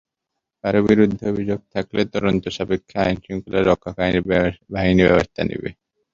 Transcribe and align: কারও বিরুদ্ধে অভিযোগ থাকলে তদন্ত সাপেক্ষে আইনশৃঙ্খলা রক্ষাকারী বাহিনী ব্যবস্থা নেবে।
কারও 0.63 0.81
বিরুদ্ধে 0.87 1.23
অভিযোগ 1.31 1.59
থাকলে 1.73 2.01
তদন্ত 2.13 2.43
সাপেক্ষে 2.57 2.95
আইনশৃঙ্খলা 3.03 3.59
রক্ষাকারী 3.61 4.19
বাহিনী 4.73 5.01
ব্যবস্থা 5.07 5.41
নেবে। 5.49 5.69